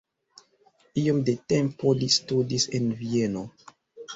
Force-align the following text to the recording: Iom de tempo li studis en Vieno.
Iom 1.01 1.19
de 1.27 1.35
tempo 1.53 1.93
li 1.99 2.09
studis 2.17 2.67
en 2.81 2.91
Vieno. 3.05 3.45